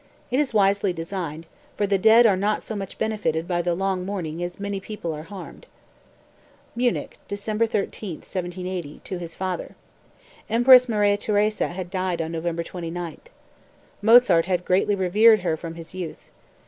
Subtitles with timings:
[0.31, 1.45] It is wisely designed;
[1.77, 5.13] for the dead are not so much benefited by the long mourning as many people
[5.13, 5.67] are harmed."
[6.75, 9.75] (Munich, December 13, 1780, to his father.
[10.49, 13.19] Empress Maria Theresa had died on November 29.
[14.01, 16.31] Mozart had greatly revered her from his youth.